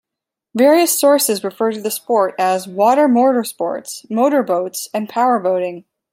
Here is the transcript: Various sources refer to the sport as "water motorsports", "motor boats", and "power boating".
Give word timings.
Various 0.55 0.99
sources 0.99 1.43
refer 1.43 1.71
to 1.73 1.79
the 1.79 1.91
sport 1.91 2.33
as 2.39 2.67
"water 2.67 3.07
motorsports", 3.07 4.09
"motor 4.09 4.41
boats", 4.41 4.89
and 4.95 5.07
"power 5.07 5.37
boating". 5.39 5.85